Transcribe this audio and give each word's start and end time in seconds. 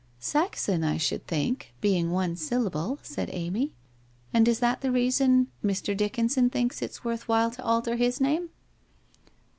'Saxon, 0.33 0.83
I 0.83 0.97
should 0.97 1.27
think— 1.27 1.73
being 1.79 2.09
one 2.09 2.35
syllable,' 2.35 2.97
said 3.03 3.29
Amy. 3.31 3.65
1 3.67 3.71
And 4.33 4.47
is 4.47 4.57
that 4.57 4.81
the 4.81 4.91
reason 4.91 5.51
Mr. 5.63 5.95
Dickinson 5.95 6.49
thinks 6.49 6.81
it 6.81 7.05
worth 7.05 7.27
while 7.27 7.51
to 7.51 7.63
alter 7.63 7.95
his 7.97 8.19
name?' 8.19 8.49